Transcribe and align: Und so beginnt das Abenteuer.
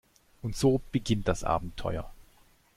Und 0.41 0.55
so 0.57 0.81
beginnt 0.93 1.27
das 1.27 1.43
Abenteuer. 1.43 2.11